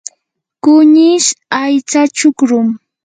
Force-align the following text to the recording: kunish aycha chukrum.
kunish 0.63 1.29
aycha 1.61 2.01
chukrum. 2.17 2.67